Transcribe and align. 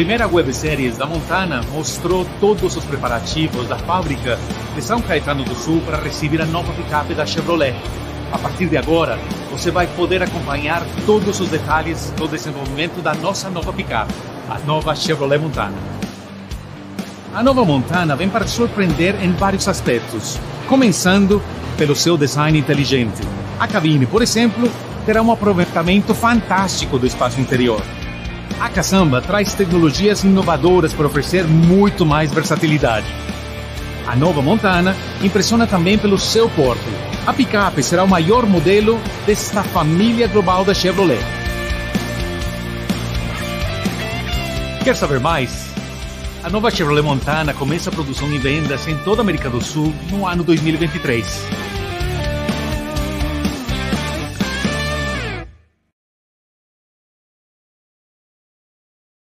primeira 0.00 0.26
websérie 0.26 0.90
da 0.92 1.04
Montana 1.04 1.60
mostrou 1.74 2.26
todos 2.40 2.74
os 2.74 2.82
preparativos 2.86 3.68
da 3.68 3.76
fábrica 3.76 4.38
de 4.74 4.80
São 4.80 4.98
Caetano 5.02 5.44
do 5.44 5.54
Sul 5.54 5.82
para 5.84 5.98
receber 5.98 6.40
a 6.40 6.46
nova 6.46 6.72
picape 6.72 7.12
da 7.12 7.26
Chevrolet. 7.26 7.74
A 8.32 8.38
partir 8.38 8.64
de 8.64 8.78
agora, 8.78 9.18
você 9.50 9.70
vai 9.70 9.86
poder 9.88 10.22
acompanhar 10.22 10.82
todos 11.04 11.38
os 11.38 11.50
detalhes 11.50 12.14
do 12.16 12.26
desenvolvimento 12.26 13.02
da 13.02 13.12
nossa 13.12 13.50
nova 13.50 13.74
picape, 13.74 14.14
a 14.48 14.58
nova 14.60 14.94
Chevrolet 14.94 15.38
Montana. 15.38 15.76
A 17.34 17.42
nova 17.42 17.62
Montana 17.62 18.16
vem 18.16 18.30
para 18.30 18.46
surpreender 18.46 19.22
em 19.22 19.32
vários 19.32 19.68
aspectos, 19.68 20.40
começando 20.66 21.42
pelo 21.76 21.94
seu 21.94 22.16
design 22.16 22.58
inteligente. 22.58 23.20
A 23.58 23.68
cabine, 23.68 24.06
por 24.06 24.22
exemplo, 24.22 24.66
terá 25.04 25.20
um 25.20 25.30
aproveitamento 25.30 26.14
fantástico 26.14 26.98
do 26.98 27.06
espaço 27.06 27.38
interior. 27.38 27.82
A 28.58 28.68
caçamba 28.68 29.20
traz 29.20 29.54
tecnologias 29.54 30.24
inovadoras 30.24 30.92
para 30.92 31.06
oferecer 31.06 31.46
muito 31.46 32.04
mais 32.04 32.32
versatilidade. 32.32 33.06
A 34.06 34.16
nova 34.16 34.42
Montana 34.42 34.96
impressiona 35.22 35.66
também 35.66 35.96
pelo 35.96 36.18
seu 36.18 36.48
porte. 36.50 36.82
A 37.26 37.32
picape 37.32 37.82
será 37.82 38.02
o 38.02 38.08
maior 38.08 38.44
modelo 38.46 38.98
desta 39.26 39.62
família 39.62 40.26
global 40.26 40.64
da 40.64 40.74
Chevrolet. 40.74 41.20
Quer 44.82 44.96
saber 44.96 45.20
mais? 45.20 45.70
A 46.42 46.48
nova 46.48 46.70
Chevrolet 46.70 47.02
Montana 47.02 47.52
começa 47.52 47.90
a 47.90 47.92
produção 47.92 48.32
e 48.32 48.38
vendas 48.38 48.88
em 48.88 48.96
toda 48.98 49.20
a 49.20 49.22
América 49.22 49.50
do 49.50 49.62
Sul 49.62 49.94
no 50.10 50.26
ano 50.26 50.42
2023. 50.42 51.69